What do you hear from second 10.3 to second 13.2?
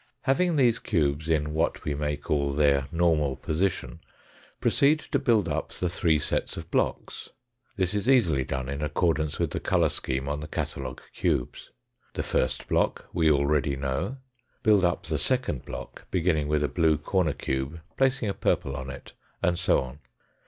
the catalogue cubes. The first block